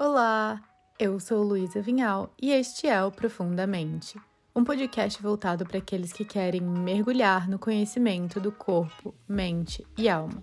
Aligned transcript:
Olá, 0.00 0.62
eu 0.96 1.18
sou 1.18 1.42
Luísa 1.42 1.82
Vinhal 1.82 2.32
e 2.40 2.52
este 2.52 2.86
é 2.86 3.02
o 3.02 3.10
Profundamente, 3.10 4.16
um 4.54 4.62
podcast 4.62 5.20
voltado 5.20 5.66
para 5.66 5.78
aqueles 5.78 6.12
que 6.12 6.24
querem 6.24 6.60
mergulhar 6.60 7.50
no 7.50 7.58
conhecimento 7.58 8.38
do 8.38 8.52
corpo, 8.52 9.12
mente 9.26 9.84
e 9.98 10.08
alma. 10.08 10.40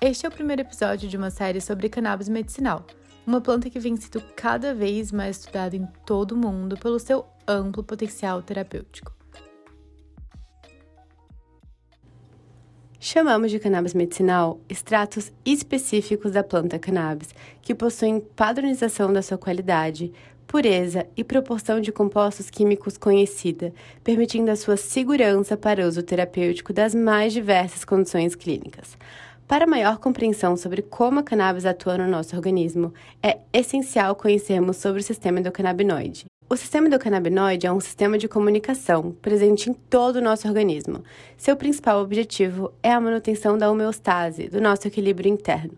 Este 0.00 0.24
é 0.24 0.28
o 0.28 0.32
primeiro 0.32 0.62
episódio 0.62 1.08
de 1.08 1.16
uma 1.16 1.30
série 1.30 1.60
sobre 1.60 1.88
cannabis 1.88 2.28
medicinal, 2.28 2.86
uma 3.26 3.40
planta 3.40 3.68
que 3.68 3.80
vem 3.80 3.96
sendo 3.96 4.22
cada 4.36 4.72
vez 4.72 5.10
mais 5.10 5.38
estudada 5.38 5.74
em 5.74 5.84
todo 6.06 6.32
o 6.32 6.38
mundo 6.38 6.78
pelo 6.78 7.00
seu 7.00 7.26
amplo 7.48 7.82
potencial 7.82 8.40
terapêutico. 8.40 9.12
Chamamos 13.04 13.50
de 13.50 13.58
cannabis 13.58 13.94
medicinal 13.94 14.60
extratos 14.68 15.32
específicos 15.44 16.30
da 16.30 16.44
planta 16.44 16.78
cannabis, 16.78 17.30
que 17.60 17.74
possuem 17.74 18.20
padronização 18.20 19.12
da 19.12 19.20
sua 19.20 19.36
qualidade, 19.36 20.12
pureza 20.46 21.04
e 21.16 21.24
proporção 21.24 21.80
de 21.80 21.90
compostos 21.90 22.48
químicos 22.48 22.96
conhecida, 22.96 23.74
permitindo 24.04 24.52
a 24.52 24.56
sua 24.56 24.76
segurança 24.76 25.56
para 25.56 25.84
uso 25.84 26.00
terapêutico 26.00 26.72
das 26.72 26.94
mais 26.94 27.32
diversas 27.32 27.84
condições 27.84 28.36
clínicas. 28.36 28.96
Para 29.46 29.66
maior 29.66 29.98
compreensão 29.98 30.56
sobre 30.56 30.82
como 30.82 31.20
a 31.20 31.22
cannabis 31.22 31.66
atua 31.66 31.98
no 31.98 32.08
nosso 32.08 32.34
organismo, 32.34 32.92
é 33.22 33.38
essencial 33.52 34.14
conhecermos 34.14 34.76
sobre 34.78 35.00
o 35.00 35.04
sistema 35.04 35.40
endocannabinoide. 35.40 36.24
O 36.48 36.56
sistema 36.56 36.86
endocannabinoide 36.86 37.66
é 37.66 37.72
um 37.72 37.80
sistema 37.80 38.18
de 38.18 38.28
comunicação 38.28 39.12
presente 39.22 39.70
em 39.70 39.72
todo 39.74 40.16
o 40.16 40.20
nosso 40.20 40.46
organismo. 40.46 41.02
Seu 41.36 41.56
principal 41.56 42.00
objetivo 42.00 42.72
é 42.82 42.92
a 42.92 43.00
manutenção 43.00 43.56
da 43.56 43.70
homeostase, 43.70 44.48
do 44.48 44.60
nosso 44.60 44.86
equilíbrio 44.86 45.30
interno. 45.30 45.72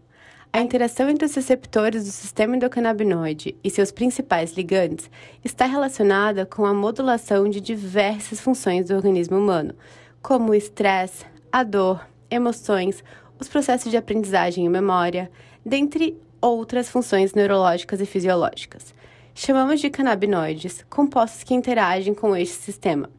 A 0.52 0.60
interação 0.60 1.08
entre 1.08 1.26
os 1.26 1.34
receptores 1.34 2.04
do 2.04 2.12
sistema 2.12 2.56
endocannabinoide 2.56 3.56
e 3.62 3.70
seus 3.70 3.90
principais 3.90 4.52
ligantes 4.52 5.10
está 5.44 5.64
relacionada 5.66 6.46
com 6.46 6.64
a 6.64 6.72
modulação 6.72 7.48
de 7.48 7.60
diversas 7.60 8.40
funções 8.40 8.86
do 8.86 8.94
organismo 8.94 9.36
humano, 9.36 9.74
como 10.22 10.52
o 10.52 10.54
estresse, 10.54 11.24
a 11.50 11.64
dor, 11.64 12.06
emoções, 12.30 13.02
os 13.38 13.48
processos 13.48 13.90
de 13.90 13.96
aprendizagem 13.96 14.64
e 14.64 14.68
memória, 14.68 15.30
dentre 15.64 16.16
outras 16.40 16.88
funções 16.88 17.32
neurológicas 17.32 18.00
e 18.00 18.06
fisiológicas. 18.06 18.94
Chamamos 19.34 19.80
de 19.80 19.90
canabinoides 19.90 20.84
compostos 20.88 21.42
que 21.42 21.54
interagem 21.54 22.14
com 22.14 22.36
este 22.36 22.56
sistema. 22.62 23.10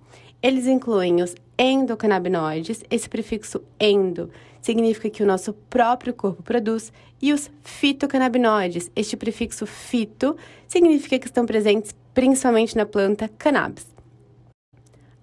Eles 0.41 0.67
incluem 0.67 1.21
os 1.21 1.35
endocannabinoides, 1.57 2.83
esse 2.89 3.09
prefixo 3.09 3.61
endo 3.79 4.29
significa 4.61 5.09
que 5.09 5.23
o 5.23 5.25
nosso 5.27 5.53
próprio 5.53 6.13
corpo 6.13 6.41
produz, 6.41 6.91
e 7.21 7.31
os 7.31 7.51
fitocannabinoides, 7.63 8.91
este 8.95 9.15
prefixo 9.15 9.65
fito 9.67 10.35
significa 10.67 11.19
que 11.19 11.27
estão 11.27 11.45
presentes 11.45 11.95
principalmente 12.13 12.75
na 12.75 12.85
planta 12.85 13.29
cannabis. 13.37 13.94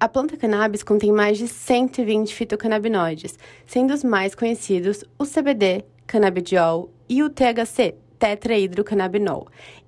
A 0.02 0.08
planta 0.08 0.36
cannabis 0.36 0.82
contém 0.82 1.12
mais 1.12 1.38
de 1.38 1.46
120 1.46 2.34
fitocannabinoides, 2.34 3.38
sendo 3.64 3.94
os 3.94 4.02
mais 4.02 4.34
conhecidos 4.34 5.04
o 5.16 5.24
CBD, 5.24 5.84
canabidiol 6.08 6.90
e 7.08 7.22
o 7.22 7.30
THC, 7.30 7.94
tetrahidrocannabinol. 8.18 9.46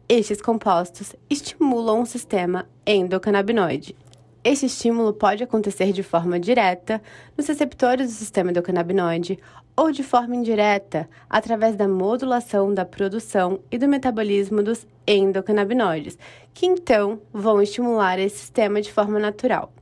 Estes 0.08 0.40
compostos 0.40 1.16
estimulam 1.28 2.02
o 2.02 2.06
sistema 2.06 2.64
endocannabinoide. 2.86 3.96
Este 4.44 4.66
estímulo 4.66 5.12
pode 5.12 5.42
acontecer 5.42 5.90
de 5.90 6.04
forma 6.04 6.38
direta 6.38 7.02
nos 7.36 7.48
receptores 7.48 8.06
do 8.06 8.14
sistema 8.14 8.52
endocannabinoide 8.52 9.40
ou 9.76 9.90
de 9.90 10.04
forma 10.04 10.36
indireta 10.36 11.08
através 11.28 11.74
da 11.74 11.88
modulação 11.88 12.72
da 12.72 12.84
produção 12.84 13.58
e 13.68 13.76
do 13.76 13.88
metabolismo 13.88 14.62
dos 14.62 14.86
endocannabinoides, 15.08 16.16
que 16.52 16.66
então 16.66 17.20
vão 17.32 17.60
estimular 17.60 18.20
esse 18.20 18.38
sistema 18.38 18.80
de 18.80 18.92
forma 18.92 19.18
natural. 19.18 19.72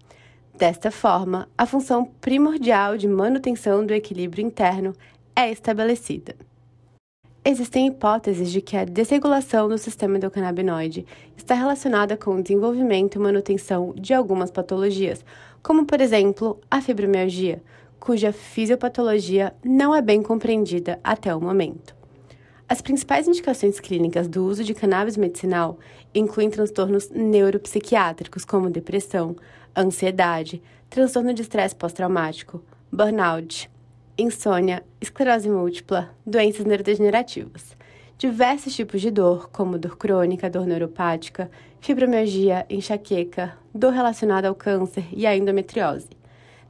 Desta 0.54 0.90
forma, 0.90 1.48
a 1.56 1.64
função 1.64 2.04
primordial 2.20 2.96
de 2.96 3.08
manutenção 3.08 3.84
do 3.84 3.94
equilíbrio 3.94 4.44
interno 4.44 4.94
é 5.34 5.50
estabelecida. 5.50 6.36
Existem 7.44 7.88
hipóteses 7.88 8.52
de 8.52 8.60
que 8.60 8.76
a 8.76 8.84
desregulação 8.84 9.68
do 9.68 9.76
sistema 9.76 10.16
endocannabinoide 10.16 11.04
está 11.36 11.54
relacionada 11.54 12.16
com 12.16 12.36
o 12.36 12.42
desenvolvimento 12.42 13.16
e 13.16 13.18
manutenção 13.18 13.92
de 13.96 14.14
algumas 14.14 14.50
patologias, 14.50 15.24
como, 15.62 15.84
por 15.84 16.00
exemplo, 16.00 16.60
a 16.70 16.80
fibromialgia, 16.80 17.60
cuja 17.98 18.30
fisiopatologia 18.30 19.54
não 19.64 19.94
é 19.94 20.00
bem 20.02 20.22
compreendida 20.22 21.00
até 21.02 21.34
o 21.34 21.40
momento. 21.40 22.01
As 22.68 22.80
principais 22.80 23.28
indicações 23.28 23.78
clínicas 23.80 24.28
do 24.28 24.44
uso 24.46 24.64
de 24.64 24.72
cannabis 24.72 25.16
medicinal 25.16 25.78
incluem 26.14 26.48
transtornos 26.48 27.10
neuropsiquiátricos 27.10 28.44
como 28.44 28.70
depressão, 28.70 29.36
ansiedade, 29.76 30.62
transtorno 30.88 31.34
de 31.34 31.42
estresse 31.42 31.74
pós-traumático, 31.74 32.62
burnout, 32.90 33.70
insônia, 34.16 34.82
esclerose 35.00 35.48
múltipla, 35.48 36.10
doenças 36.24 36.64
neurodegenerativas. 36.64 37.76
Diversos 38.16 38.74
tipos 38.74 39.00
de 39.00 39.10
dor, 39.10 39.50
como 39.50 39.78
dor 39.78 39.96
crônica, 39.96 40.48
dor 40.48 40.66
neuropática, 40.66 41.50
fibromialgia, 41.80 42.64
enxaqueca, 42.70 43.58
dor 43.74 43.92
relacionada 43.92 44.48
ao 44.48 44.54
câncer 44.54 45.04
e 45.12 45.26
a 45.26 45.36
endometriose. 45.36 46.08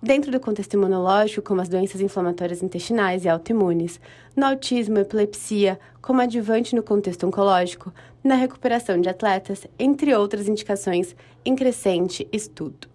Dentro 0.04 0.32
do 0.32 0.40
contexto 0.40 0.74
imunológico, 0.74 1.46
como 1.46 1.60
as 1.60 1.68
doenças 1.68 2.00
inflamatórias 2.00 2.60
intestinais 2.60 3.24
e 3.24 3.28
autoimunes, 3.28 4.00
no 4.34 4.44
autismo, 4.44 4.98
epilepsia, 4.98 5.78
como 6.00 6.20
adjuvante 6.20 6.74
no 6.74 6.82
contexto 6.82 7.24
oncológico, 7.24 7.94
na 8.24 8.34
recuperação 8.34 9.00
de 9.00 9.08
atletas, 9.08 9.64
entre 9.78 10.12
outras 10.12 10.48
indicações 10.48 11.14
em 11.44 11.54
crescente 11.54 12.26
estudo. 12.32 12.88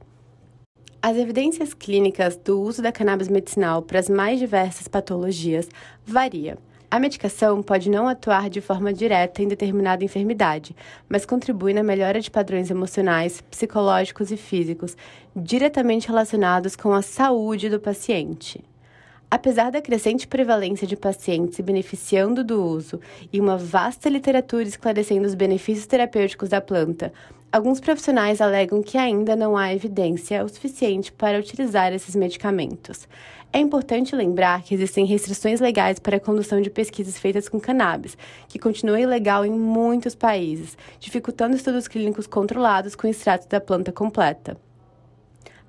As 1.01 1.15
evidências 1.15 1.73
clínicas 1.73 2.35
do 2.35 2.61
uso 2.61 2.81
da 2.81 2.91
cannabis 2.91 3.29
medicinal 3.29 3.81
para 3.81 3.99
as 3.99 4.09
mais 4.09 4.37
diversas 4.37 4.89
patologias 4.89 5.69
varia. 6.05 6.57
A 6.89 7.01
medicação 7.01 7.61
pode 7.61 7.89
não 7.89 8.07
atuar 8.07 8.49
de 8.49 8.61
forma 8.61 8.93
direta 8.93 9.43
em 9.43 9.47
determinada 9.47 10.05
enfermidade, 10.05 10.73
mas 11.09 11.25
contribui 11.25 11.73
na 11.73 11.83
melhora 11.83 12.21
de 12.21 12.31
padrões 12.31 12.71
emocionais, 12.71 13.41
psicológicos 13.51 14.31
e 14.31 14.37
físicos 14.37 14.95
diretamente 15.35 16.07
relacionados 16.07 16.77
com 16.77 16.93
a 16.93 17.01
saúde 17.01 17.69
do 17.69 17.77
paciente. 17.77 18.63
Apesar 19.29 19.71
da 19.71 19.81
crescente 19.81 20.25
prevalência 20.25 20.87
de 20.87 20.95
pacientes 20.95 21.57
se 21.57 21.61
beneficiando 21.61 22.45
do 22.45 22.63
uso 22.63 23.01
e 23.31 23.41
uma 23.41 23.57
vasta 23.57 24.07
literatura 24.07 24.63
esclarecendo 24.63 25.27
os 25.27 25.35
benefícios 25.35 25.85
terapêuticos 25.85 26.47
da 26.47 26.61
planta, 26.61 27.11
alguns 27.51 27.81
profissionais 27.81 28.39
alegam 28.39 28.81
que 28.81 28.97
ainda 28.97 29.35
não 29.35 29.57
há 29.57 29.73
evidência 29.73 30.45
o 30.45 30.47
suficiente 30.47 31.11
para 31.11 31.37
utilizar 31.37 31.91
esses 31.91 32.15
medicamentos. 32.15 33.05
É 33.51 33.59
importante 33.59 34.15
lembrar 34.15 34.63
que 34.63 34.73
existem 34.73 35.05
restrições 35.05 35.59
legais 35.59 35.99
para 35.99 36.15
a 36.15 36.21
condução 36.21 36.61
de 36.61 36.69
pesquisas 36.69 37.17
feitas 37.17 37.49
com 37.49 37.59
cannabis, 37.59 38.17
que 38.47 38.57
continua 38.57 38.97
ilegal 38.97 39.45
em 39.45 39.51
muitos 39.51 40.15
países, 40.15 40.77
dificultando 41.01 41.57
estudos 41.57 41.89
clínicos 41.89 42.27
controlados 42.27 42.95
com 42.95 43.07
extrato 43.07 43.49
da 43.49 43.59
planta 43.59 43.91
completa. 43.91 44.57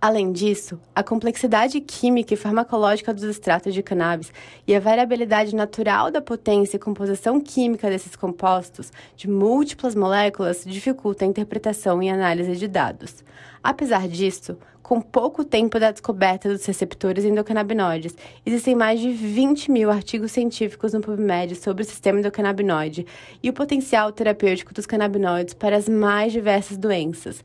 Além 0.01 0.31
disso, 0.31 0.81
a 0.95 1.03
complexidade 1.03 1.81
química 1.81 2.33
e 2.33 2.37
farmacológica 2.37 3.13
dos 3.13 3.25
extratos 3.25 3.75
de 3.75 3.83
cannabis 3.83 4.33
e 4.65 4.73
a 4.73 4.79
variabilidade 4.79 5.57
natural 5.57 6.09
da 6.09 6.23
potência 6.23 6.77
e 6.77 6.81
composição 6.81 7.41
química 7.41 7.91
desses 7.91 8.15
compostos 8.15 8.93
de 9.17 9.29
múltiplas 9.29 9.97
moléculas 9.97 10.63
dificulta 10.65 11.25
a 11.25 11.29
interpretação 11.29 12.01
e 12.01 12.09
análise 12.09 12.55
de 12.55 12.69
dados. 12.69 13.25
Apesar 13.61 14.07
disso, 14.07 14.57
com 14.85 15.01
pouco 15.01 15.45
tempo 15.45 15.81
da 15.81 15.91
descoberta 15.91 16.49
dos 16.49 16.65
receptores 16.65 17.25
endocannabinoides, 17.25 18.15
existem 18.47 18.77
mais 18.77 19.01
de 19.01 19.11
20 19.11 19.69
mil 19.73 19.91
artigos 19.91 20.31
científicos 20.31 20.93
no 20.93 21.01
PubMed 21.01 21.57
sobre 21.57 21.83
o 21.83 21.85
sistema 21.87 22.21
endocannabinoide 22.21 23.05
e 23.43 23.51
o 23.51 23.53
potencial 23.53 24.13
terapêutico 24.13 24.73
dos 24.73 24.87
canabinoides 24.87 25.55
para 25.55 25.77
as 25.77 25.89
mais 25.89 26.33
diversas 26.33 26.79
doenças, 26.79 27.43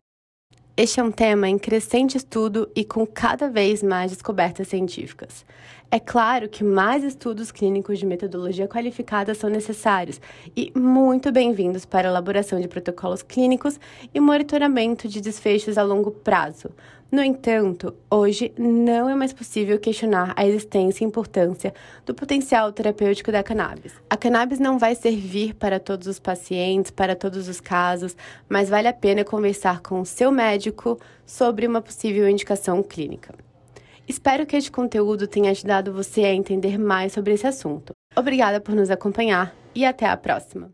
este 0.75 0.99
é 0.99 1.03
um 1.03 1.11
tema 1.11 1.47
em 1.47 1.59
crescente 1.59 2.17
estudo 2.17 2.67
e 2.75 2.83
com 2.83 3.05
cada 3.05 3.47
vez 3.47 3.83
mais 3.83 4.11
descobertas 4.11 4.69
científicas. 4.69 5.45
É 5.91 5.99
claro 5.99 6.49
que 6.49 6.63
mais 6.63 7.03
estudos 7.03 7.51
clínicos 7.51 7.99
de 7.99 8.07
metodologia 8.07 8.67
qualificada 8.67 9.35
são 9.35 9.51
necessários 9.51 10.19
e 10.57 10.73
muito 10.75 11.31
bem-vindos 11.31 11.85
para 11.85 12.07
a 12.07 12.11
elaboração 12.11 12.59
de 12.59 12.67
protocolos 12.67 13.21
clínicos 13.21 13.79
e 14.11 14.19
monitoramento 14.19 15.07
de 15.07 15.21
desfechos 15.21 15.77
a 15.77 15.83
longo 15.83 16.09
prazo. 16.09 16.71
No 17.11 17.21
entanto, 17.21 17.93
hoje 18.09 18.51
não 18.57 19.07
é 19.07 19.13
mais 19.13 19.31
possível 19.31 19.79
questionar 19.79 20.33
a 20.35 20.47
existência 20.47 21.03
e 21.03 21.07
importância 21.07 21.71
do 22.05 22.15
potencial 22.15 22.71
terapêutico 22.71 23.31
da 23.31 23.43
cannabis. 23.43 23.93
A 24.09 24.17
cannabis 24.17 24.59
não 24.59 24.79
vai 24.79 24.95
servir 24.95 25.53
para 25.53 25.79
todos 25.79 26.07
os 26.07 26.17
pacientes, 26.17 26.89
para 26.89 27.15
todos 27.15 27.47
os 27.47 27.61
casos, 27.61 28.17
mas 28.49 28.67
vale 28.67 28.87
a 28.87 28.93
pena 28.93 29.23
conversar 29.23 29.81
com 29.81 30.01
o 30.01 30.05
seu 30.05 30.31
médico 30.31 30.99
sobre 31.23 31.67
uma 31.67 31.81
possível 31.81 32.27
indicação 32.27 32.81
clínica. 32.81 33.35
Espero 34.07 34.45
que 34.45 34.55
este 34.55 34.71
conteúdo 34.71 35.27
tenha 35.27 35.51
ajudado 35.51 35.93
você 35.93 36.21
a 36.21 36.33
entender 36.33 36.79
mais 36.79 37.13
sobre 37.13 37.33
esse 37.33 37.45
assunto. 37.45 37.93
Obrigada 38.15 38.59
por 38.59 38.73
nos 38.73 38.89
acompanhar 38.89 39.55
e 39.75 39.85
até 39.85 40.07
a 40.07 40.17
próxima! 40.17 40.73